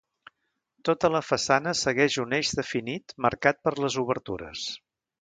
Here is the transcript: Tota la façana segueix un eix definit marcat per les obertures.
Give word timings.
Tota 0.89 1.11
la 1.15 1.21
façana 1.27 1.75
segueix 1.83 2.19
un 2.25 2.35
eix 2.39 2.57
definit 2.63 3.17
marcat 3.29 3.63
per 3.69 3.79
les 3.85 4.03
obertures. 4.07 4.69